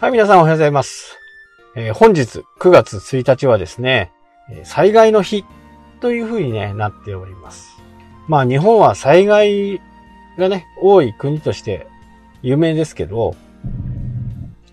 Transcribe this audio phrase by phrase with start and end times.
[0.00, 1.18] はい、皆さんおはようございます。
[1.76, 4.10] えー、本日9月1日はですね、
[4.64, 5.44] 災害の日
[6.00, 7.68] という風にね、なっております。
[8.26, 9.78] まあ日本は災害
[10.38, 11.86] がね、多い国として
[12.40, 13.36] 有名ですけど、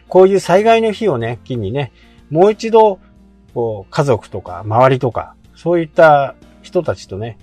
[0.07, 1.91] こういう災害の日をね、機にね、
[2.29, 3.01] もう一度、
[3.53, 7.37] こう、家族とか周りとか、そういった人たちとね、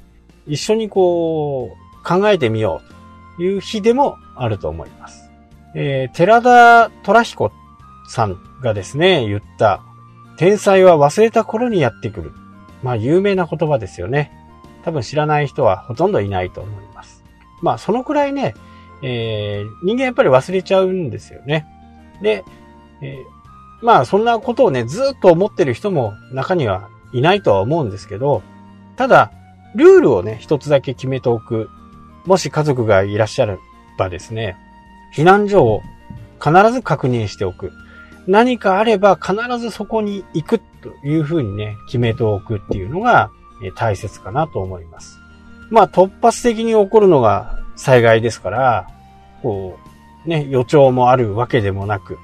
[0.46, 5.30] 一緒にこう、考えてみようという日でもあると思います。
[5.74, 7.52] えー、寺田虎彦
[8.06, 9.82] さんがですね、言った、
[10.36, 12.32] 天才は忘れた頃にやってくる。
[12.82, 14.32] まあ、有名な言葉ですよね。
[14.84, 17.24] 多分知らない人はほとんどいないと思います。
[17.62, 18.54] まあ、そのくらいね、
[19.02, 21.66] えー、人間やっぱり忘れちゃうんですよね。
[22.20, 22.44] で、
[23.00, 28.42] えー、まあ、そんなことをね、ずっと思ってる人も中にはいないとは思うんですけど、
[28.96, 29.32] ただ、
[29.74, 31.68] ルールをね、一つだけ決めておく。
[32.26, 33.58] もし家族がいらっしゃれ
[33.98, 34.56] ばですね、
[35.14, 35.82] 避難所を
[36.42, 37.72] 必ず確認しておく。
[38.26, 43.30] 何かあれば必ずそこに行くというふうにね、決めておくっていうのが
[43.74, 45.18] 大切かなと思います。
[45.70, 48.88] まあ突発的に起こるのが災害ですから、
[49.42, 49.78] こ
[50.24, 52.18] う、ね、予兆もあるわけでもなく、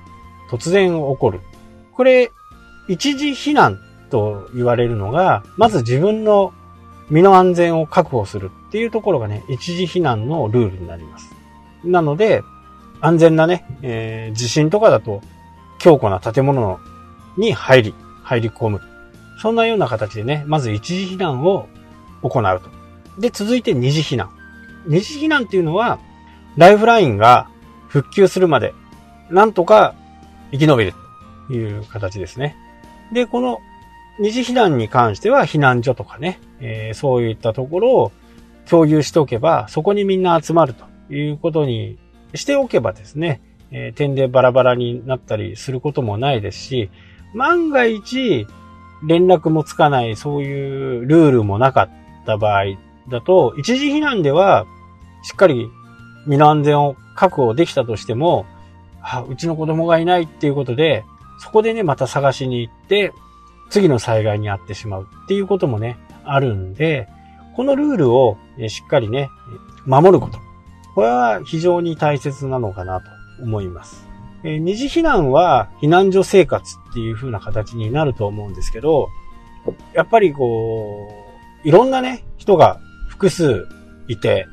[0.50, 1.40] 突然起こる。
[1.92, 2.30] これ、
[2.88, 3.78] 一時避難
[4.10, 6.52] と言われるのが、まず自分の
[7.10, 11.34] 身の安全を確保するっていうところがね、一時避難のルールになります。
[11.84, 12.42] なので、
[13.00, 15.22] 安全なね、えー、地震とかだと、
[15.80, 16.78] 強固な建物
[17.36, 18.80] に入り、入り込む。
[19.40, 21.66] そんなような形でね、まず一時避難を
[22.22, 23.20] 行うと。
[23.20, 24.30] で、続いて二次避難。
[24.86, 25.98] 二次避難っていうのは、
[26.56, 27.48] ライフラインが
[27.88, 28.74] 復旧するまで、
[29.30, 29.94] なんとか
[30.52, 30.94] 生き延びる
[31.48, 32.56] という形ですね。
[33.12, 33.58] で、この
[34.18, 38.12] 二次避難に関しては避難所とかね、えー、そういったところを
[38.68, 41.98] 共有しておけば、そこにみんな集まるということに
[42.34, 43.40] しておけばですね、
[43.72, 46.90] えー、点でバラバラになったりすることもないですし、
[47.34, 48.46] 万が一、
[49.06, 51.90] 連絡もつかない、そういうルールもなかっ
[52.26, 52.64] た場合
[53.08, 54.66] だと、一時避難では、
[55.22, 55.70] しっかり
[56.26, 58.46] 身の安全を確保できたとしても、
[59.02, 61.04] あ、うちの子供がいないっていうことで、
[61.38, 63.12] そこでね、また探しに行って、
[63.70, 67.08] 次の災害に遭ってしまうっていうこともね、あるんで、
[67.54, 68.36] このルールを
[68.68, 69.30] しっかりね、
[69.86, 70.38] 守ること。
[70.94, 74.06] これは非常に大切なのかなと思います。
[74.42, 79.08] えー、二次避難は避難所生活っていう風な形になると思うんですけど、
[79.92, 81.10] やっぱりこ
[81.64, 83.66] う、いろんなね、人が複数
[84.08, 84.46] いて、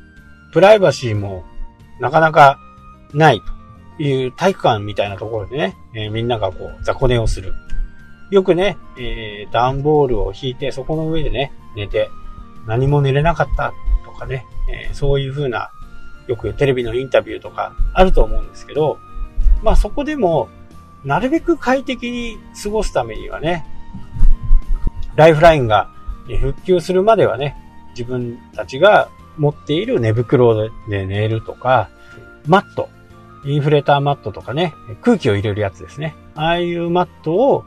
[0.52, 1.44] プライバシーも
[2.00, 2.58] なかなか
[3.12, 3.40] ない
[3.96, 7.54] という体育館みたいなところでね、えー、みんながこう雑魚寝をする。
[8.30, 12.10] よくね、えー、段ボールを引いてそこの上でね、寝て
[12.66, 13.72] 何も寝れなかった
[14.04, 15.70] とかね、えー、そういう風な
[16.28, 18.98] よくテレビのインタビューとかあると思うんですけど、
[19.62, 20.48] まあそこでも、
[21.04, 23.66] なるべく快適に過ごすためにはね、
[25.16, 25.90] ライフラインが
[26.40, 27.56] 復旧するまではね、
[27.90, 29.08] 自分たちが
[29.38, 31.88] 持っている寝袋で寝るとか、
[32.46, 32.88] マット、
[33.44, 36.14] インフレーターマットとかね、空気を入れるやつですね。
[36.34, 37.64] ああいうマットを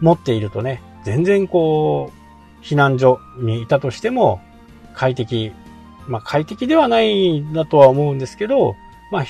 [0.00, 4.40] 持っているとね、全然こう、避難所にいたとしても
[4.94, 5.52] 快適
[6.08, 8.74] まあ快適ではないんだとは思うんですけど、
[9.10, 9.24] まあ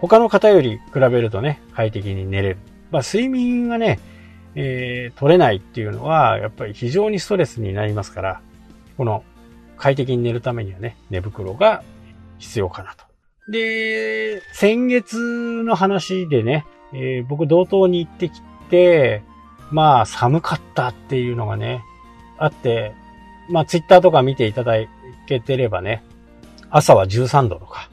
[0.00, 2.58] 他の方より比べるとね、快適に寝れる。
[2.90, 4.00] まあ睡眠がね、
[4.54, 8.40] えー、取れないっていうのは、やっぱり非常にストレスになりますから、
[8.96, 9.24] この
[9.76, 11.82] 快適に寝るためにはね、寝袋が
[12.38, 13.04] 必要かなと。
[13.50, 15.18] で、先月
[15.64, 19.22] の話でね、えー、僕同等に行ってきて、
[19.70, 21.82] まあ寒かったっていうのがね、
[22.38, 22.94] あって、
[23.50, 24.74] まあツイッターとか見ていただ
[25.26, 26.04] けてればね、
[26.76, 27.88] 朝は13度とか、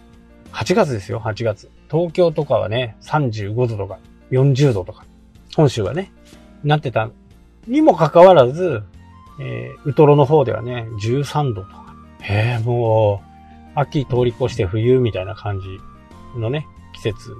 [0.53, 1.69] 8月ですよ、8月。
[1.88, 4.00] 東京とかはね、35度とか、
[4.31, 5.06] 40度とか、
[5.56, 6.12] 本州はね、
[6.64, 7.12] なってた
[7.68, 8.81] にもかかわらず、
[9.40, 11.94] えー、ウトロの方ではね、13度とか。
[12.28, 17.36] えー、もう、秋通り越して冬みたいな感じのね、季節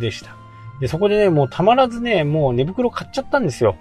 [0.00, 0.34] でした。
[0.80, 3.76] で、そこでね、もうたまらずね、もう寝袋買っちゃったんですよ。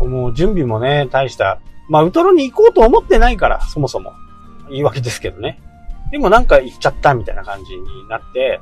[0.00, 1.60] もう準備もね、大した。
[1.88, 4.12] まあ、ウトロに行こうと思ってないから、そもそも。
[4.68, 5.62] 言い訳ですけどね。
[6.10, 8.60] でもなんか行っちゃったみたいな感じになって、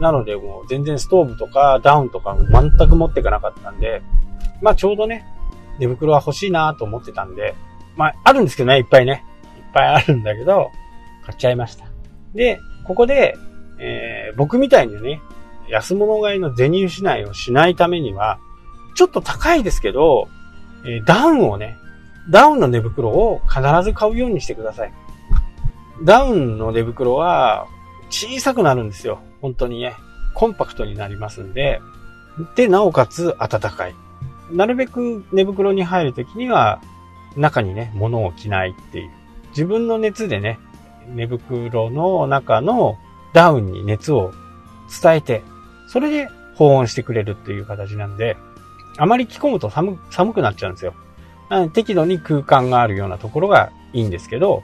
[0.00, 4.02] なのでもう全然ストーブとかダウンとか全く持っていかなかったんで、
[4.62, 5.24] まあちょうどね、
[5.78, 7.54] 寝袋は欲しいなと思ってたんで、
[7.96, 9.24] まああるんですけどね、いっぱいね。
[9.58, 10.70] いっぱいあるんだけど、
[11.24, 11.84] 買っちゃいました。
[12.34, 13.36] で、ここで、
[13.78, 15.20] えー、僕みたいにね、
[15.68, 18.38] 安物買いの銭失いをしないためには、
[18.96, 20.28] ちょっと高いですけど、
[20.84, 21.76] えー、ダウンをね、
[22.30, 24.92] ダウンの寝袋を必ず買うようにしてください。
[26.02, 27.66] ダウンの寝袋は
[28.08, 29.20] 小さくなるんですよ。
[29.40, 29.94] 本当にね。
[30.34, 31.80] コンパクトになりますんで、
[32.54, 33.94] で、なおかつ暖かい。
[34.50, 36.80] なるべく寝袋に入るときには、
[37.36, 39.10] 中にね、物を着ないっていう。
[39.50, 40.58] 自分の熱でね、
[41.08, 42.96] 寝袋の中の
[43.32, 44.32] ダウンに熱を
[45.02, 45.42] 伝えて、
[45.88, 48.36] それで保温してくれるっていう形なんで、
[48.96, 50.94] あまり着込むと寒寒くなっちゃうんですよ。
[51.72, 54.62] 適度に空間があるようなところがいいんですけど、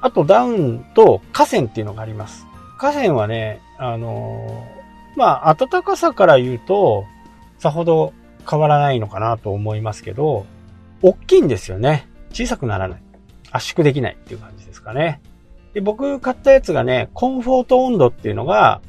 [0.00, 2.46] あとダウンと河川っていうのがあります。
[2.78, 7.04] 河川はね、あのー、まあ、暖かさから言うと、
[7.58, 8.12] さほど
[8.48, 10.46] 変わらないのかなと思いますけど、
[11.02, 12.08] 大きいんですよね。
[12.32, 13.02] 小さくならない。
[13.50, 15.20] 圧縮できないっていう感じですかね。
[15.74, 18.80] で、僕買ったやつがね、コンフォート温度っていうのが、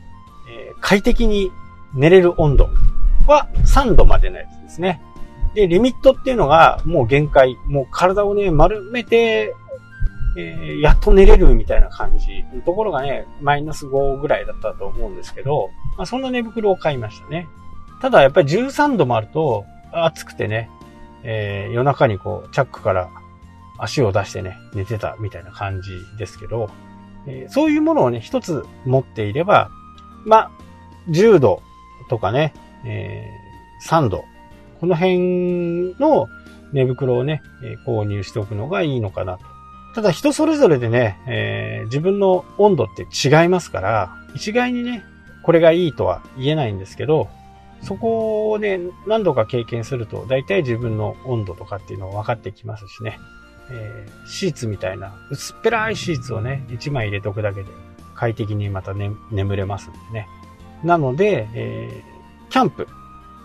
[0.50, 1.51] えー、快適に
[1.94, 2.69] 寝れる温度
[3.27, 5.01] は3度までのやつですね。
[5.56, 7.56] で、リミットっていうのがもう限界。
[7.67, 9.56] もう体をね、丸めて、
[10.39, 17.47] えー、やっと寝れるみたいな感じのところがね、マイナス5ぐらいだったと思うんですけど、まあ、そんな寝袋を買いましたね。
[18.01, 20.69] ただやっぱり13度もあると暑くてね、
[21.24, 23.09] えー、夜中にこう、チャックから
[23.77, 26.69] 足を出してね、寝てたみたいな感じですけど、
[27.27, 29.69] えー、そういうものをね、一つ持っていれば、
[30.25, 30.51] まあ、
[31.09, 31.62] 10度
[32.09, 32.53] とかね、
[32.85, 34.24] えー、3度、
[34.80, 36.27] この辺の
[36.71, 37.42] 寝袋をね、
[37.85, 39.58] 購入しておくのがいいのかなと。
[39.95, 45.03] ただ人それぞれでね、えー、自分の温度って違いますから、一概にね、
[45.44, 47.27] これがいいとは言えないんですけど、
[47.81, 53.19] そこをね、何度か経験すると、大体自分の温度とかっていうのは分かってきますしね。
[53.71, 57.69] えー、シーツみたいな、薄っぺらいシーツをね、1枚入れとくだけで
[58.15, 60.27] 快適にまた、ね、眠れますんでね。
[60.83, 62.88] なので、えー、キャンプ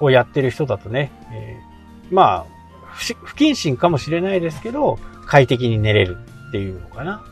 [0.01, 2.47] をやってる人だとね、えー、まあ、
[2.95, 6.19] 不謹慎かもしれないですけど、快適に寝れる
[6.55, 7.25] っていうのかな。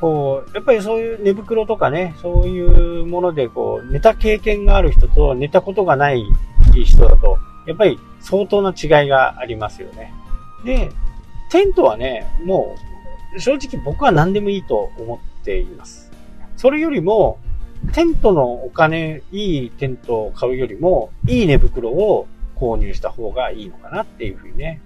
[0.00, 6.24] こう、やっぱりそういう寝袋とかね、そういうものでこう、寝た経験がある人と寝たことがない
[6.72, 10.14] 人だと、やっぱり相当な違いがありますよね。
[10.64, 10.90] で、
[11.50, 12.76] テントはね、も
[13.34, 16.12] う、正直僕は何でもいいと思っています。
[16.56, 17.40] それよりも、
[17.92, 24.80] テントのお金、いいテントを買うよりも、いい寝袋を購入した方がいいのかなっていうふうにね、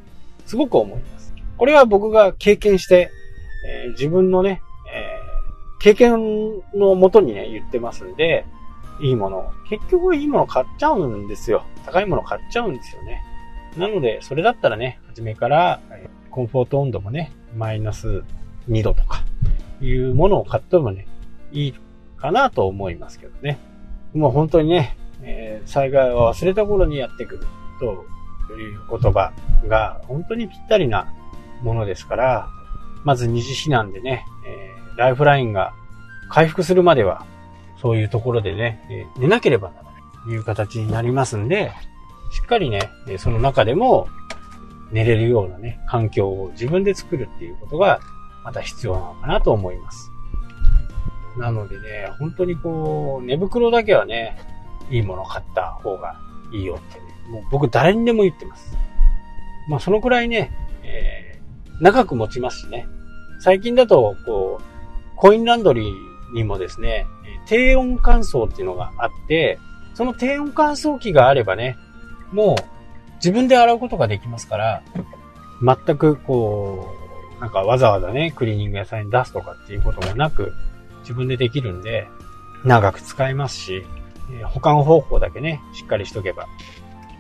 [0.47, 1.35] すごく思います。
[1.59, 3.11] これは僕が経験して、
[3.65, 4.63] えー、自分のね、
[4.93, 8.45] えー、経験のもとにね、言ってますんで、
[9.01, 9.51] いいもの。
[9.69, 11.65] 結局いいもの買っちゃうんですよ。
[11.85, 13.23] 高いもの買っちゃうんですよね。
[13.77, 15.81] なので、それだったらね、初めから、
[16.31, 18.23] コンフォート温度もね、マイナス
[18.69, 19.25] 2度とか、
[19.81, 21.07] いうものを買ってもね、
[21.53, 21.75] いい
[22.17, 23.59] かなと思いますけどね。
[24.15, 27.47] もう本当にね、えー、災害を忘れた頃にやってくる
[27.81, 28.05] と
[28.55, 29.33] いう言葉
[29.67, 31.13] が本当にぴったりな
[31.63, 32.49] ものですから、
[33.05, 35.75] まず二次避難でね、えー、ライフラインが
[36.29, 37.27] 回復するまでは、
[37.81, 39.93] そういうところでね、えー、寝なければならない
[40.25, 41.73] という形になりますんで、
[42.33, 44.09] しっかりね、その中でも
[44.91, 48.01] 寝れるようなね、環境を自分で作るっていうことが、
[48.45, 50.11] また必要なのかなと思います。
[51.37, 54.37] なのでね、本当にこう、寝袋だけはね、
[54.91, 56.17] いいもの買った方が
[56.53, 58.77] いいよってね、もう僕誰にでも言ってます。
[59.69, 60.51] まあそのくらいね、
[60.83, 61.32] えー、
[61.81, 62.87] 長く持ちますしね。
[63.39, 67.07] 最近だと、こう、コインランドリーにもですね、
[67.47, 69.59] 低温乾燥っていうのがあって、
[69.95, 71.77] その低温乾燥機があればね、
[72.33, 72.57] もう
[73.17, 74.83] 自分で洗うことができますから、
[75.61, 76.89] 全くこ
[77.39, 80.53] う、なんかわざわざね、クリーニング屋さんに出すとかっていうこともなく、
[81.01, 82.09] 自分でできるんで、
[82.65, 83.85] 長く使えますし、
[84.45, 86.47] 保管方法だけね、しっかりしとけば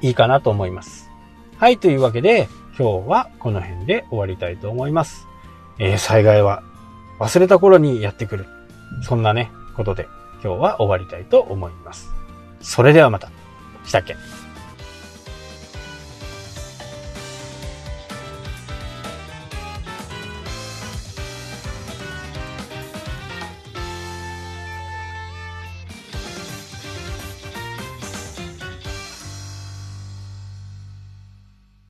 [0.00, 1.10] いいかなと思います。
[1.56, 5.26] はい、というわけで、今日はこの辺で終わりたいと思います。
[5.78, 6.62] えー、災害は
[7.18, 8.46] 忘れた頃にやってくる。
[9.02, 10.08] そんなね、ことで
[10.42, 12.10] 今日は終わりたいと思います。
[12.60, 13.30] それではまた。
[13.84, 14.16] したっけ？